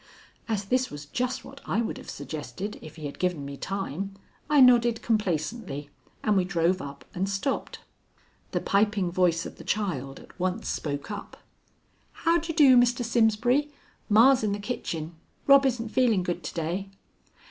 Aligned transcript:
As 0.49 0.65
this 0.65 0.89
was 0.89 1.05
just 1.05 1.45
what 1.45 1.61
I 1.67 1.79
would 1.83 1.99
have 1.99 2.09
suggested 2.09 2.79
if 2.81 2.95
he 2.95 3.05
had 3.05 3.19
given 3.19 3.45
me 3.45 3.55
time, 3.55 4.15
I 4.49 4.59
nodded 4.59 5.03
complacently, 5.03 5.91
and 6.23 6.35
we 6.35 6.43
drove 6.43 6.81
up 6.81 7.05
and 7.13 7.29
stopped. 7.29 7.81
The 8.49 8.61
piping 8.61 9.11
voice 9.11 9.45
of 9.45 9.57
the 9.59 9.63
child 9.63 10.19
at 10.19 10.39
once 10.39 10.67
spoke 10.67 11.11
up: 11.11 11.37
"How 12.25 12.39
d' 12.39 12.49
ye 12.49 12.55
do, 12.55 12.77
Mr. 12.77 13.05
Simsbury? 13.05 13.71
Ma's 14.09 14.43
in 14.43 14.53
the 14.53 14.59
kitchen. 14.59 15.13
Rob 15.45 15.67
isn't 15.67 15.89
feelin' 15.89 16.23
good 16.23 16.41
to 16.45 16.53
day." 16.55 16.89